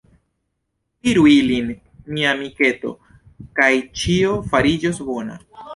[1.01, 1.69] Kuiru ilin,
[2.15, 2.97] mia amiketo,
[3.61, 3.73] kaj
[4.05, 5.43] ĉio fariĝos bona.